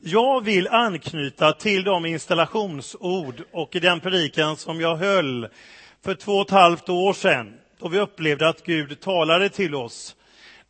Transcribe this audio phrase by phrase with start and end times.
[0.00, 5.48] Jag vill anknyta till de installationsord och i den predikan som jag höll
[6.04, 10.16] för två och ett halvt år sedan, då vi upplevde att Gud talade till oss.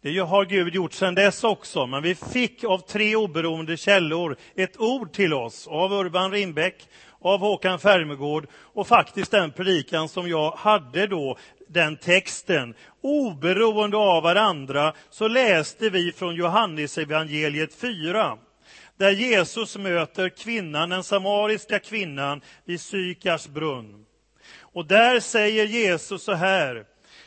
[0.02, 4.80] Det har Gud gjort sedan dess också, men vi fick av tre oberoende källor ett
[4.80, 6.88] ord till oss, av Urban Rindbäck,
[7.20, 11.38] av Håkan Färmegård och faktiskt den predikan som jag hade då,
[11.68, 12.74] den texten.
[13.00, 18.38] Oberoende av varandra så läste vi från Johannesevangeliet 4
[18.98, 24.04] där Jesus möter kvinnan, den samariska kvinnan vid Sykars brunn.
[24.60, 26.84] Och där säger Jesus så här,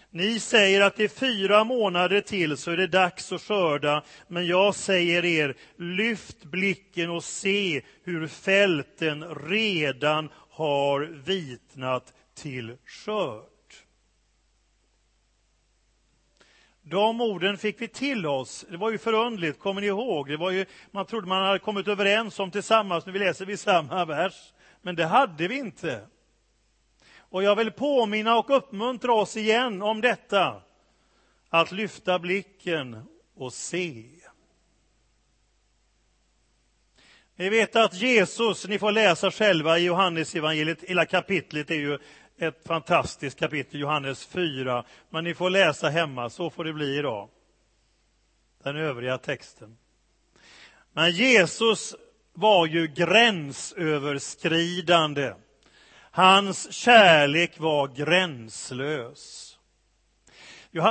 [0.10, 4.48] ni säger att det är fyra månader till så är det dags att skörda, men
[4.48, 13.51] jag säger er, lyft blicken och se hur fälten redan har vitnat till skörd.
[16.84, 18.66] De orden fick vi till oss.
[18.70, 20.28] Det var ju förundligt, kommer ni ihåg?
[20.28, 24.06] Det var ju, man trodde man hade kommit överens om tillsammans, nu läser vi samma
[24.06, 24.54] vers.
[24.82, 26.08] Men det hade vi inte.
[27.18, 30.62] Och jag vill påminna och uppmuntra oss igen om detta.
[31.50, 33.04] Att lyfta blicken
[33.36, 34.06] och se.
[37.36, 42.00] Ni vet att Jesus, ni får läsa själva i Johannes evangeliet, hela kapitlet är ju
[42.40, 44.84] ett fantastiskt kapitel, Johannes 4.
[45.10, 47.30] Men ni får läsa hemma, så får det bli idag.
[48.64, 49.78] Den övriga texten.
[50.94, 51.96] Men Jesus
[52.34, 55.34] var ju gränsöverskridande.
[56.12, 59.48] Hans kärlek var gränslös.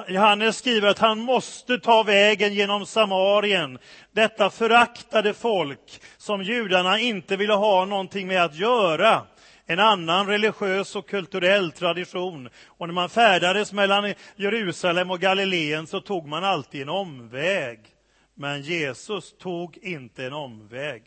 [0.09, 3.79] Johannes skriver att han måste ta vägen genom Samarien,
[4.13, 9.27] detta föraktade folk som judarna inte ville ha någonting med att göra
[9.71, 12.49] en annan religiös och kulturell tradition.
[12.67, 17.81] Och när man färdades mellan Jerusalem och Galileen så tog man alltid en omväg.
[18.35, 21.03] Men Jesus tog inte en omväg.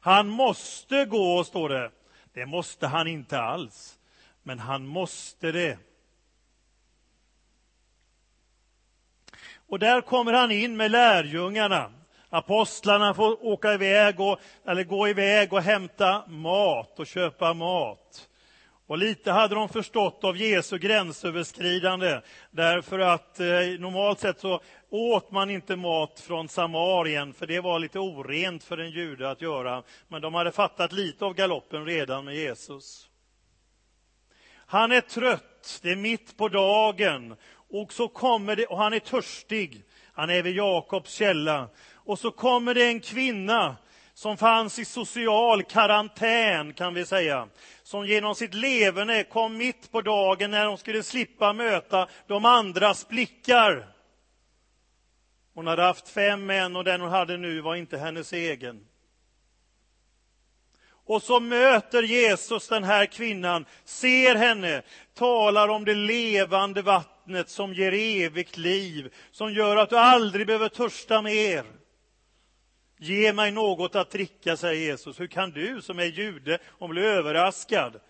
[0.00, 1.90] Han måste gå, står det.
[2.32, 3.98] Det måste han inte alls,
[4.42, 5.78] men han måste det.
[9.68, 11.92] Och där kommer han in med lärjungarna.
[12.34, 18.28] Apostlarna får åka iväg och, eller gå iväg och hämta mat och köpa mat.
[18.86, 22.20] Och lite hade de förstått av Jesu gränsöverskridande,
[22.50, 23.46] därför att eh,
[23.78, 24.60] normalt sett så
[24.90, 29.42] åt man inte mat från Samarien, för det var lite orent för en jude att
[29.42, 29.82] göra.
[30.08, 33.08] Men de hade fattat lite av galoppen redan med Jesus.
[34.54, 37.36] Han är trött, det är mitt på dagen,
[37.70, 39.84] och så kommer det, och han är törstig.
[40.14, 41.68] Han är vid Jakobs källa.
[42.04, 43.76] Och så kommer det en kvinna
[44.14, 47.48] som fanns i social karantän, kan vi säga,
[47.82, 53.08] som genom sitt leverne kom mitt på dagen när hon skulle slippa möta de andras
[53.08, 53.88] blickar.
[55.54, 58.86] Hon hade haft fem män och den hon hade nu var inte hennes egen.
[61.04, 64.82] Och så möter Jesus den här kvinnan, ser henne,
[65.14, 70.68] talar om det levande vattnet som ger evigt liv, som gör att du aldrig behöver
[70.68, 71.81] törsta mer.
[73.02, 75.20] Ge mig något att dricka, säger Jesus.
[75.20, 78.00] Hur kan du som är jude och bli överraskad?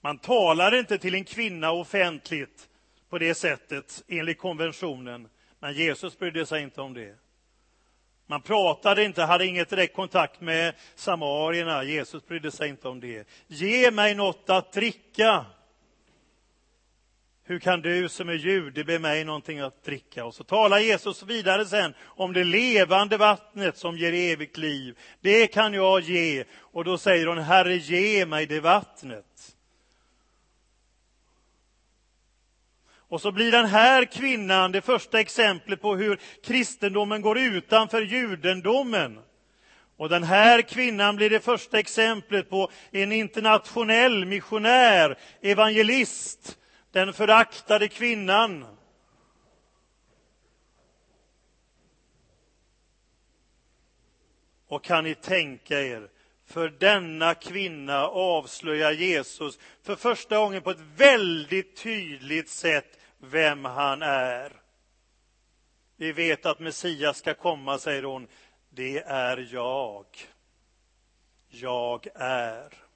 [0.00, 2.68] Man talar inte till en kvinna offentligt
[3.08, 5.28] på det sättet enligt konventionen.
[5.58, 7.16] Men Jesus brydde sig inte om det.
[8.26, 11.84] Man pratade inte, hade inget direkt kontakt med samarierna.
[11.84, 13.28] Jesus brydde sig inte om det.
[13.46, 15.44] Ge mig något att dricka.
[17.48, 20.24] Hur kan du som är jude be mig någonting att dricka?
[20.24, 24.98] Och så talar Jesus vidare sen om det levande vattnet som ger evigt liv.
[25.20, 26.44] Det kan jag ge.
[26.54, 29.56] Och då säger hon, Herre, ge mig det vattnet.
[33.08, 39.18] Och så blir den här kvinnan det första exemplet på hur kristendomen går utanför judendomen.
[39.96, 46.58] Och den här kvinnan blir det första exemplet på en internationell missionär, evangelist,
[46.96, 48.66] den föraktade kvinnan.
[54.66, 56.10] Och kan ni tänka er,
[56.46, 64.02] för denna kvinna avslöjar Jesus för första gången på ett väldigt tydligt sätt vem han
[64.02, 64.52] är.
[65.96, 68.28] Vi vet att Messias ska komma, säger hon.
[68.70, 70.06] Det är jag.
[71.48, 72.86] Jag är.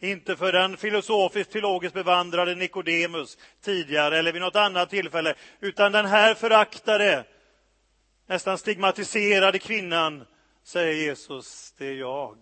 [0.00, 6.06] Inte för den filosofiskt teologiskt bevandrade Nikodemus tidigare eller vid något annat tillfälle, utan den
[6.06, 7.24] här föraktade,
[8.26, 10.26] nästan stigmatiserade kvinnan
[10.64, 12.38] säger Jesus, det är jag.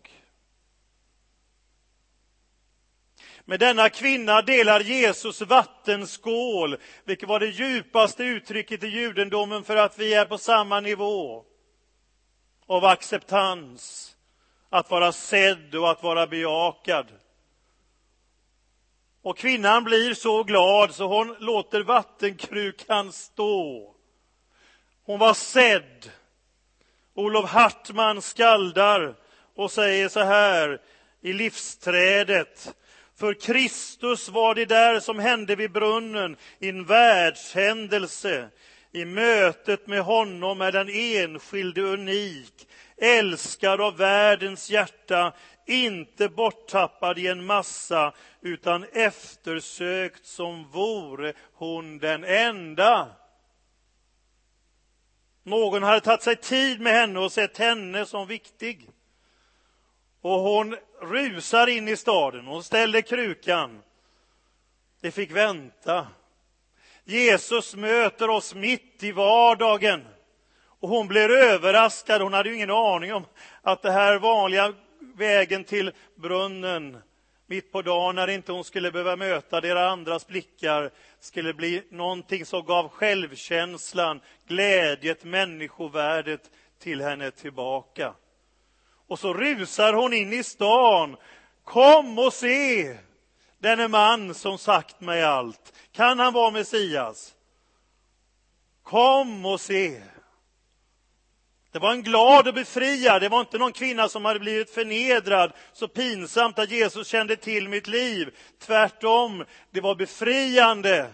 [3.44, 9.98] Med denna kvinna delar Jesus vattenskål, vilket var det djupaste uttrycket i judendomen för att
[9.98, 11.44] vi är på samma nivå.
[12.68, 14.16] av acceptans,
[14.70, 17.06] att vara sedd och att vara bejakad.
[19.26, 23.94] Och kvinnan blir så glad så hon låter vattenkrukan stå.
[25.04, 26.10] Hon var sedd.
[27.14, 29.14] Olof Hartman skaldar
[29.56, 30.80] och säger så här
[31.20, 32.74] i livsträdet.
[33.18, 38.48] För Kristus var det där som hände vid brunnen, en världshändelse.
[38.92, 45.32] I mötet med honom är den enskilde unik, älskad av världens hjärta,
[45.66, 53.08] inte borttappad i en massa, utan eftersökt som vore hon den enda.
[55.42, 58.90] Någon hade tagit sig tid med henne och sett henne som viktig.
[60.20, 62.46] Och hon rusar in i staden.
[62.46, 63.82] Hon ställer krukan.
[65.00, 66.06] Det fick vänta.
[67.04, 70.04] Jesus möter oss mitt i vardagen.
[70.80, 72.22] Och hon blir överraskad.
[72.22, 73.24] Hon hade ju ingen aning om
[73.62, 76.98] att det här vanliga vägen till brunnen
[77.46, 80.90] mitt på dagen när inte hon skulle behöva möta deras andras blickar
[81.20, 88.14] skulle bli någonting som gav självkänslan, glädjet, människovärdet till henne tillbaka.
[89.06, 91.16] Och så rusar hon in i stan.
[91.64, 92.98] Kom och se
[93.58, 95.72] denne man som sagt mig allt.
[95.92, 97.34] Kan han vara Messias?
[98.82, 100.02] Kom och se.
[101.76, 105.52] Det var en glad och befriad, det var inte någon kvinna som hade blivit förnedrad
[105.72, 108.34] så pinsamt att Jesus kände till mitt liv.
[108.58, 111.06] Tvärtom, det var befriande.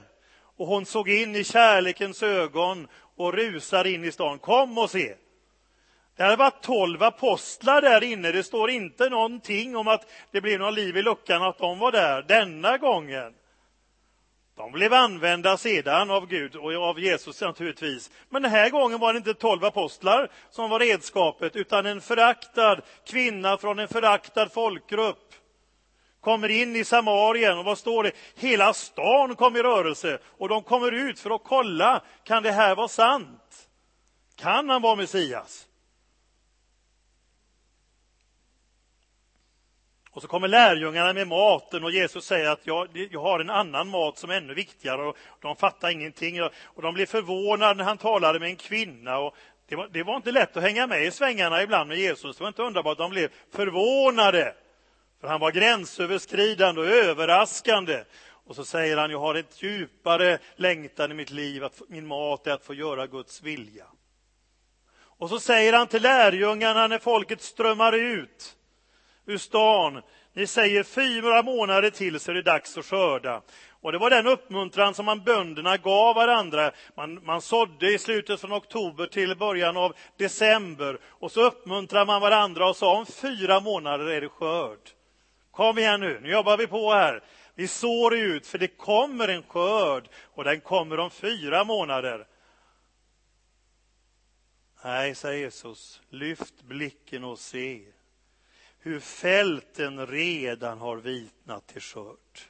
[0.56, 4.38] Och hon såg in i kärlekens ögon och rusar in i stan.
[4.38, 5.14] Kom och se.
[6.16, 8.32] Det hade varit tolv apostlar där inne.
[8.32, 11.92] Det står inte någonting om att det blev någon liv i luckan att de var
[11.92, 13.34] där denna gången.
[14.56, 18.10] De blev använda sedan av Gud och av Jesus naturligtvis.
[18.28, 22.80] Men den här gången var det inte tolv apostlar som var redskapet, utan en föraktad
[23.06, 25.32] kvinna från en föraktad folkgrupp
[26.22, 28.12] kommer in i Samarien och vad står det?
[28.34, 32.74] Hela stan kom i rörelse och de kommer ut för att kolla, kan det här
[32.74, 33.68] vara sant?
[34.36, 35.66] Kan han vara Messias?
[40.12, 43.88] Och så kommer lärjungarna med maten och Jesus säger att jag, jag har en annan
[43.88, 46.42] mat som är ännu viktigare och de fattar ingenting.
[46.42, 49.18] Och de blir förvånade när han talade med en kvinna.
[49.18, 49.36] Och
[49.68, 52.36] det, var, det var inte lätt att hänga med i svängarna ibland med Jesus.
[52.36, 54.54] Det var inte underbart, de blev förvånade.
[55.20, 58.04] För han var gränsöverskridande och överraskande.
[58.46, 62.46] Och så säger han, jag har ett djupare längtan i mitt liv, att min mat
[62.46, 63.86] är att få göra Guds vilja.
[65.18, 68.56] Och så säger han till lärjungarna när folket strömmar ut
[69.26, 70.02] ur stan.
[70.32, 73.42] Ni säger fyra månader till så är det dags att skörda.
[73.80, 76.72] Och det var den uppmuntran som man bönderna gav varandra.
[76.96, 80.98] Man, man sådde i slutet från oktober till början av december.
[81.04, 84.90] Och så uppmuntrade man varandra och sa om fyra månader är det skörd.
[85.50, 87.22] Kom igen nu, nu jobbar vi på här.
[87.54, 92.26] Vi sår ut, för det kommer en skörd och den kommer om fyra månader.
[94.84, 97.82] Nej, säger Jesus, lyft blicken och se
[98.82, 102.40] hur fälten redan har vitnat till skörd.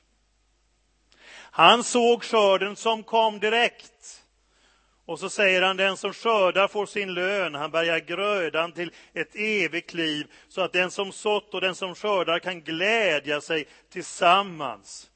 [1.35, 4.23] Han såg skörden som kom direkt.
[5.05, 9.35] Och så säger han, den som skördar får sin lön, han bärgar grödan till ett
[9.35, 15.11] evigt liv, så att den som sått och den som skördar kan glädja sig tillsammans.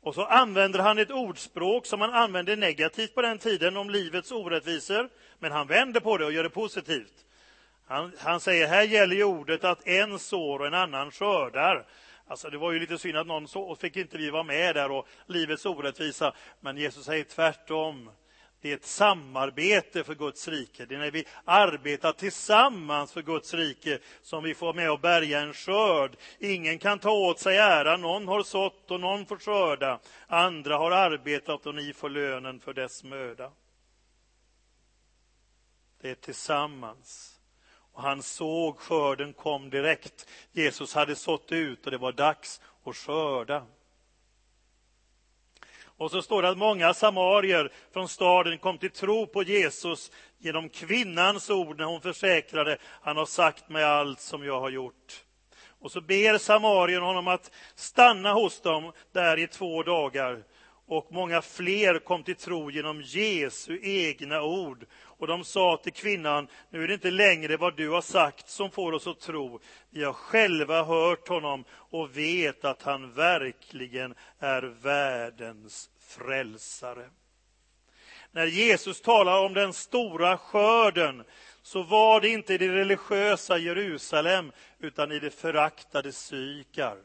[0.00, 4.32] Och så använder han ett ordspråk som man använde negativt på den tiden om livets
[4.32, 7.24] orättvisor, men han vänder på det och gör det positivt.
[7.88, 11.86] Han, han säger, här gäller ju ordet att en sår och en annan skördar.
[12.26, 14.74] Alltså det var ju lite synd att någon så, och fick inte vi vara med
[14.74, 16.34] där och livets orättvisa.
[16.60, 18.10] Men Jesus säger tvärtom.
[18.60, 20.86] Det är ett samarbete för Guds rike.
[20.86, 25.40] Det är när vi arbetar tillsammans för Guds rike som vi får med och bärga
[25.40, 26.16] en skörd.
[26.38, 27.96] Ingen kan ta åt sig ära.
[27.96, 30.00] Någon har sått och någon får skörda.
[30.26, 33.52] Andra har arbetat och ni får lönen för dess möda.
[36.00, 37.37] Det är tillsammans.
[37.98, 40.28] Och han såg skörden kom direkt.
[40.52, 43.66] Jesus hade sått ut och det var dags att skörda.
[45.82, 50.68] Och så står det att många samarier från staden kom till tro på Jesus genom
[50.68, 55.24] kvinnans ord när hon försäkrade, han har sagt mig allt som jag har gjort.
[55.80, 60.44] Och så ber samarien honom att stanna hos dem där i två dagar.
[60.90, 66.48] Och många fler kom till tro genom Jesu egna ord och de sa till kvinnan,
[66.70, 69.60] nu är det inte längre vad du har sagt som får oss att tro.
[69.90, 77.10] Vi har själva hört honom och vet att han verkligen är världens frälsare.
[78.30, 81.24] När Jesus talar om den stora skörden
[81.62, 86.96] så var det inte i det religiösa Jerusalem, utan i det föraktade Sykar.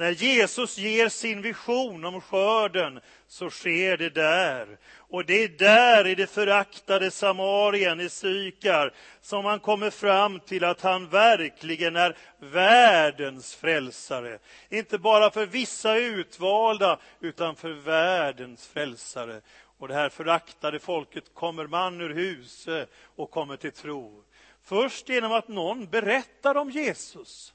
[0.00, 4.78] När Jesus ger sin vision om skörden så sker det där.
[4.96, 10.64] Och det är där i det föraktade Samarien i Sykar som man kommer fram till
[10.64, 14.38] att han verkligen är världens frälsare.
[14.68, 19.40] Inte bara för vissa utvalda utan för världens frälsare.
[19.78, 24.24] Och det här föraktade folket kommer man ur huset och kommer till tro.
[24.62, 27.54] Först genom att någon berättar om Jesus.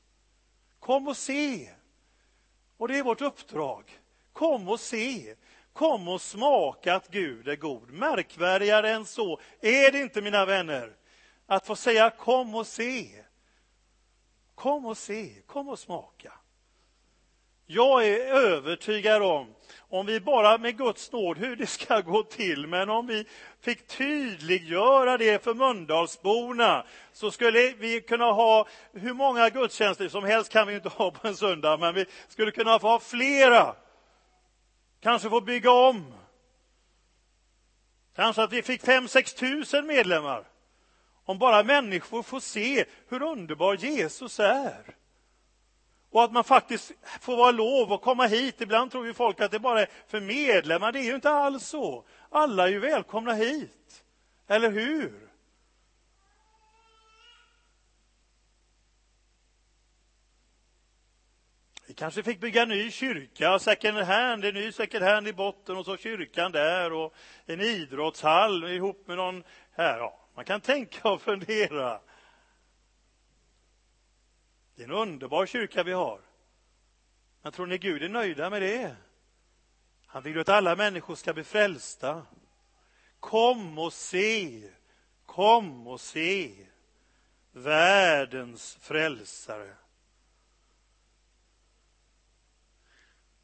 [0.79, 1.69] Kom och se.
[2.77, 3.99] Och det är vårt uppdrag.
[4.33, 5.35] Kom och se.
[5.73, 7.89] Kom och smaka att Gud är god.
[7.89, 10.95] Märkvärdigare än så är det inte, mina vänner.
[11.45, 13.23] Att få säga kom och se.
[14.55, 16.33] Kom och se, kom och smaka.
[17.67, 22.67] Jag är övertygad om, om vi bara med Guds nåd, hur det ska gå till,
[22.67, 23.25] men om vi
[23.61, 30.51] fick tydliggöra det för Mölndalsborna, så skulle vi kunna ha hur många gudstjänster som helst,
[30.51, 33.75] kan vi inte ha på en söndag, men vi skulle kunna få ha flera.
[35.01, 36.13] Kanske få bygga om.
[38.15, 40.43] Kanske att vi fick fem, sex tusen medlemmar.
[41.25, 44.95] Om bara människor får se hur underbar Jesus är
[46.15, 46.91] och att man faktiskt
[47.21, 48.61] får vara lov att komma hit.
[48.61, 50.91] Ibland tror ju folk att det bara är för medlemmar.
[50.91, 52.05] Det är ju inte alls så.
[52.29, 54.03] Alla är ju välkomna hit.
[54.47, 55.29] Eller hur?
[61.87, 65.77] Vi kanske fick bygga en ny kyrka, second hand, en ny second hand i botten
[65.77, 67.13] och så kyrkan där och
[67.45, 69.97] en idrottshall ihop med någon här.
[69.97, 71.99] Ja, man kan tänka och fundera.
[74.75, 76.21] Det är en underbar kyrka vi har.
[77.41, 78.95] Men tror ni Gud är nöjda med det?
[80.05, 82.25] Han vill ju att alla människor ska bli frälsta.
[83.19, 84.61] Kom och se,
[85.25, 86.51] kom och se
[87.51, 89.75] världens frälsare.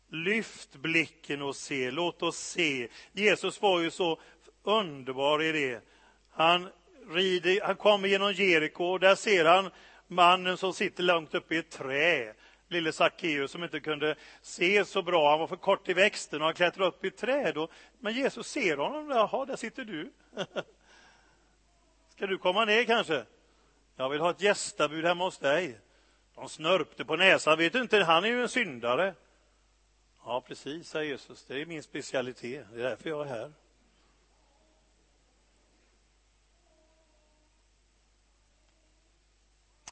[0.07, 2.89] Lyft blicken och se, låt oss se.
[3.11, 4.21] Jesus var ju så
[4.63, 5.83] underbar i det.
[6.29, 6.69] Han,
[7.09, 9.71] rider, han kommer genom Jeriko och där ser han
[10.11, 12.33] mannen som sitter långt uppe i ett trä,
[12.67, 16.45] lille Sackeus som inte kunde se så bra, han var för kort i växten och
[16.45, 17.57] han klättrade upp i ett träd.
[17.57, 20.11] Och, men Jesus ser honom, jaha, där sitter du.
[22.15, 23.25] Ska du komma ner kanske?
[23.95, 25.79] Jag vill ha ett gästabud hemma hos dig.
[26.35, 29.15] De snörpte på näsan, vet du inte, han är ju en syndare.
[30.25, 33.51] Ja, precis, säger Jesus, det är min specialitet, det är därför jag är här.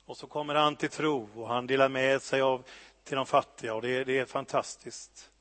[0.09, 2.63] Och så kommer han till tro och han delar med sig av
[3.03, 5.31] till de fattiga och det, det är fantastiskt.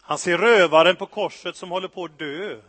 [0.00, 2.60] Han ser rövaren på korset som håller på att dö.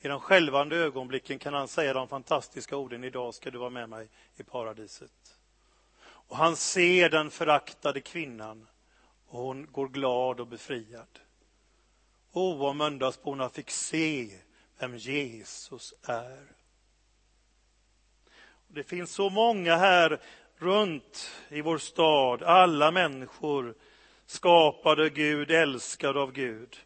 [0.00, 3.88] I de skälvande ögonblicken kan han säga de fantastiska orden idag ska du vara med
[3.88, 5.38] mig i paradiset.
[6.02, 8.66] Och han ser den föraktade kvinnan
[9.26, 11.18] och hon går glad och befriad.
[12.32, 14.38] O, oh, om Mölndalsborna fick se
[14.78, 16.61] vem Jesus är.
[18.74, 20.20] Det finns så många här
[20.58, 23.74] runt i vår stad, alla människor
[24.26, 26.76] skapade Gud, älskade av Gud.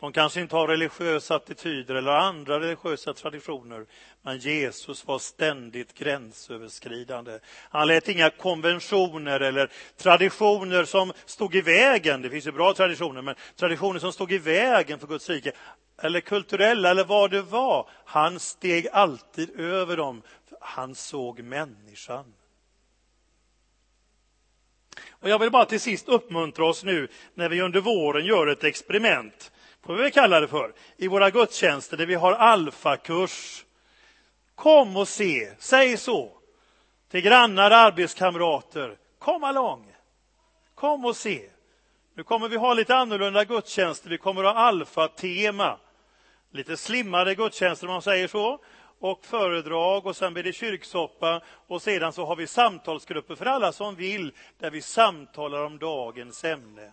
[0.00, 3.86] De kanske inte har religiösa attityder eller andra religiösa traditioner,
[4.22, 7.38] men Jesus var ständigt gränsöverskridande.
[7.70, 13.22] Han lät inga konventioner eller traditioner som stod i vägen, det finns ju bra traditioner,
[13.22, 15.52] men traditioner som stod i vägen för Guds rike,
[16.04, 20.22] eller kulturella eller vad det var, han steg alltid över dem
[20.60, 22.34] han såg människan.
[25.10, 28.64] Och jag vill bara till sist uppmuntra oss nu när vi under våren gör ett
[28.64, 33.64] experiment, får vi kalla det för, i våra gudstjänster där vi har alfakurs.
[34.54, 36.38] Kom och se, säg så
[37.10, 38.96] till grannar, arbetskamrater.
[39.18, 39.92] Kom along,
[40.74, 41.50] kom och se.
[42.14, 45.78] Nu kommer vi ha lite annorlunda gudstjänster, vi kommer ha alfa-tema.
[46.54, 48.60] Lite slimmade gudstjänster om man säger så
[48.98, 53.72] och föredrag och sen blir det kyrksoppa och sedan så har vi samtalsgrupper för alla
[53.72, 56.92] som vill där vi samtalar om dagens ämne.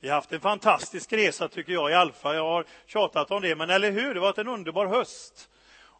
[0.00, 2.34] Vi har haft en fantastisk resa tycker jag i Alfa.
[2.34, 4.14] Jag har tjatat om det, men eller hur?
[4.14, 5.50] Det har varit en underbar höst.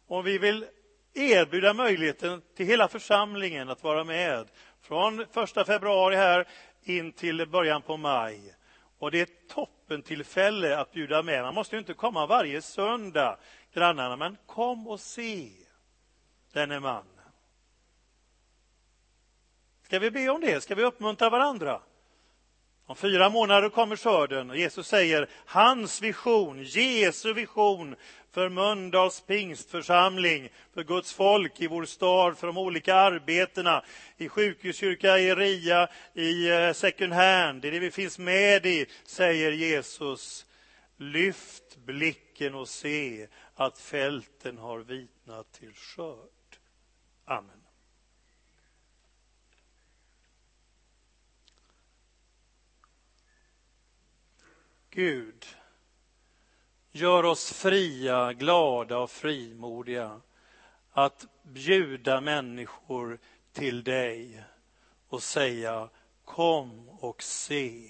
[0.07, 0.65] Och vi vill
[1.13, 4.47] erbjuda möjligheten till hela församlingen att vara med
[4.81, 6.47] från första februari här
[6.83, 8.55] in till början på maj.
[8.99, 11.43] Och det är ett toppentillfälle att bjuda med.
[11.43, 13.37] Man måste ju inte komma varje söndag
[13.73, 15.51] grannarna, men kom och se
[16.53, 17.05] denne man.
[19.83, 20.61] Ska vi be om det?
[20.61, 21.81] Ska vi uppmuntra varandra?
[22.89, 27.95] Om fyra månader kommer skörden och Jesus säger hans vision, Jesu vision
[28.31, 33.83] för Mölndals pingstförsamling, för Guds folk i vår stad, för de olika arbetena
[34.17, 38.85] i sjukhuskyrka, i RIA, i eh, second hand, det är det vi finns med i,
[39.05, 40.45] säger Jesus.
[40.97, 46.57] Lyft blicken och se att fälten har vitnat till skörd.
[47.25, 47.58] Amen.
[54.91, 55.45] Gud,
[56.91, 60.21] gör oss fria, glada och frimodiga
[60.91, 63.19] att bjuda människor
[63.53, 64.43] till dig
[65.07, 65.89] och säga
[66.25, 67.89] kom och se.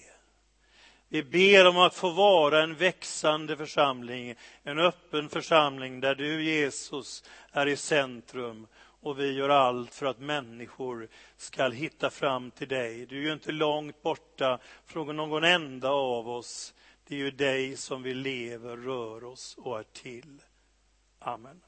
[1.08, 7.24] Vi ber om att få vara en växande församling, en öppen församling där du, Jesus,
[7.52, 8.68] är i centrum
[9.02, 13.06] och vi gör allt för att människor ska hitta fram till dig.
[13.06, 16.74] Du är ju inte långt borta från någon enda av oss.
[17.10, 20.42] Det är ju dig som vi lever, rör oss och är till.
[21.20, 21.62] Amen.